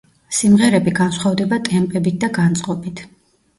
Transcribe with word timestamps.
სიმღერები 0.37 0.93
განსხვავდება 1.01 1.61
ტემპებით 1.69 2.19
და 2.25 2.33
განწყობით. 2.41 3.07